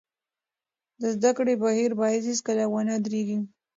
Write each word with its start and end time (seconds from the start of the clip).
د 1.01 1.01
زده 1.15 1.31
کړې 1.37 1.55
بهیر 1.63 1.91
باید 2.01 2.27
هېڅکله 2.29 2.63
ونه 2.67 2.95
درېږي. 3.05 3.39